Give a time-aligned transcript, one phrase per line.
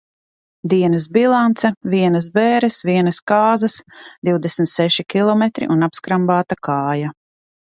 [0.71, 3.77] Dienas bilance: Vienas bēres, vienas kāzas,
[4.31, 7.15] divdesmit seši kilometri un apskrambāta kāja.